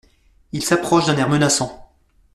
Il 0.51 0.63
s’approche 0.63 1.05
d’un 1.05 1.17
air 1.19 1.29
menaçant. 1.29 1.91